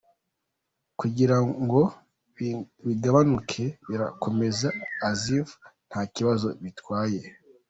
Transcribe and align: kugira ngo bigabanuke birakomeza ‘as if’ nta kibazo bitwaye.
kugira 0.99 1.37
ngo 1.61 1.81
bigabanuke 2.85 3.63
birakomeza 3.87 4.67
‘as 5.09 5.21
if’ 5.39 5.47
nta 5.89 6.01
kibazo 6.13 6.47
bitwaye. 6.63 7.21